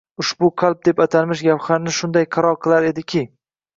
[0.21, 3.23] ushbu– qalb deb atalmish gavharni shunday qaro qilar edi-ki